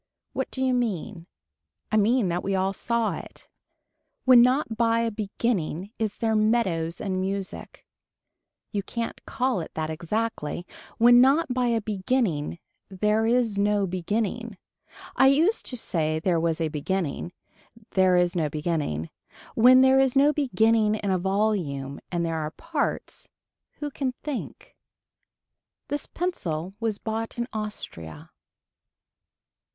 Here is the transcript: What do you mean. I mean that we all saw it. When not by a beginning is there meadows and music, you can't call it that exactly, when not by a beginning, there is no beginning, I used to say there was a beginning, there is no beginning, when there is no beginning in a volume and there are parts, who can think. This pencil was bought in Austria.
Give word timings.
What 0.33 0.49
do 0.49 0.63
you 0.65 0.73
mean. 0.73 1.27
I 1.91 1.95
mean 1.97 2.29
that 2.29 2.41
we 2.43 2.55
all 2.55 2.73
saw 2.73 3.15
it. 3.15 3.47
When 4.25 4.41
not 4.41 4.75
by 4.75 5.01
a 5.01 5.11
beginning 5.11 5.91
is 5.99 6.17
there 6.17 6.35
meadows 6.35 6.99
and 6.99 7.21
music, 7.21 7.85
you 8.71 8.81
can't 8.81 9.23
call 9.27 9.59
it 9.59 9.71
that 9.75 9.91
exactly, 9.91 10.65
when 10.97 11.21
not 11.21 11.53
by 11.53 11.67
a 11.67 11.81
beginning, 11.81 12.57
there 12.89 13.27
is 13.27 13.59
no 13.59 13.85
beginning, 13.85 14.57
I 15.15 15.27
used 15.27 15.67
to 15.67 15.77
say 15.77 16.17
there 16.17 16.39
was 16.39 16.59
a 16.59 16.69
beginning, 16.69 17.31
there 17.91 18.17
is 18.17 18.35
no 18.35 18.49
beginning, 18.49 19.11
when 19.53 19.81
there 19.81 19.99
is 19.99 20.15
no 20.15 20.33
beginning 20.33 20.95
in 20.95 21.11
a 21.11 21.19
volume 21.19 21.99
and 22.11 22.25
there 22.25 22.39
are 22.39 22.49
parts, 22.49 23.29
who 23.73 23.91
can 23.91 24.13
think. 24.23 24.75
This 25.89 26.07
pencil 26.07 26.73
was 26.79 26.97
bought 26.97 27.37
in 27.37 27.47
Austria. 27.53 28.31